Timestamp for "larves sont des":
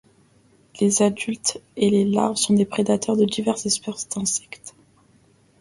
2.05-2.65